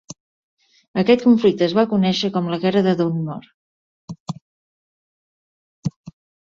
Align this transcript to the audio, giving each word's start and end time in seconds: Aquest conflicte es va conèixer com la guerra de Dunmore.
Aquest 1.01 1.25
conflicte 1.25 1.63
es 1.67 1.75
va 1.79 1.83
conèixer 1.93 2.31
com 2.39 2.49
la 2.55 2.59
guerra 2.65 2.85
de 2.89 2.97
Dunmore. 3.03 4.35